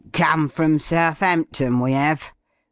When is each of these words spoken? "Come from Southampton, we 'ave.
"Come 0.13 0.49
from 0.49 0.79
Southampton, 0.79 1.79
we 1.79 1.93
'ave. 1.93 2.25